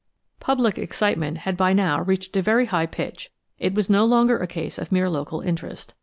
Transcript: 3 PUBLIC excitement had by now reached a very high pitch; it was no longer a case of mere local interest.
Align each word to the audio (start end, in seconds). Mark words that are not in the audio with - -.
3 0.39 0.45
PUBLIC 0.45 0.79
excitement 0.79 1.37
had 1.37 1.55
by 1.55 1.73
now 1.73 2.01
reached 2.01 2.35
a 2.35 2.41
very 2.41 2.65
high 2.65 2.87
pitch; 2.87 3.29
it 3.59 3.75
was 3.75 3.87
no 3.87 4.03
longer 4.03 4.39
a 4.39 4.47
case 4.47 4.79
of 4.79 4.91
mere 4.91 5.11
local 5.11 5.41
interest. 5.41 5.93